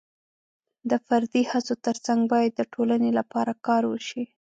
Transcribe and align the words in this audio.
د 0.89 0.91
فردي 1.05 1.43
هڅو 1.51 1.73
ترڅنګ 1.85 2.19
باید 2.31 2.51
د 2.55 2.61
ټولنې 2.73 3.09
لپاره 3.19 3.51
کار 3.67 3.83
وشي. 3.91 4.23